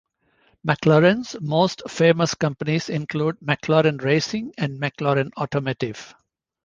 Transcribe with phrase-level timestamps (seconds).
[0.67, 6.15] McLaren's most famous companies include McLaren Racing and McLaren Automotive.